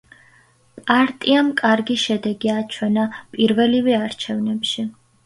[0.85, 3.05] პარტიამ კარგი შედეგი აჩვენა
[3.37, 4.87] პირველივე არჩევნებში.